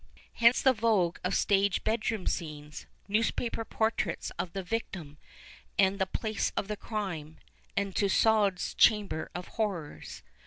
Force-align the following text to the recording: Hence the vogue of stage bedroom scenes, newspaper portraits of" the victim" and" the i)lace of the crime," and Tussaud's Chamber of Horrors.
Hence 0.33 0.63
the 0.63 0.73
vogue 0.73 1.19
of 1.23 1.35
stage 1.35 1.83
bedroom 1.83 2.25
scenes, 2.25 2.87
newspaper 3.07 3.63
portraits 3.63 4.31
of" 4.39 4.53
the 4.53 4.63
victim" 4.63 5.19
and" 5.77 5.99
the 5.99 6.07
i)lace 6.07 6.51
of 6.57 6.67
the 6.67 6.75
crime," 6.75 7.37
and 7.77 7.95
Tussaud's 7.95 8.73
Chamber 8.73 9.29
of 9.35 9.47
Horrors. 9.59 10.23